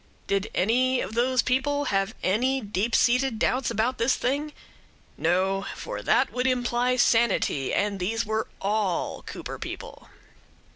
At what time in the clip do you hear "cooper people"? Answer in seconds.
9.21-10.09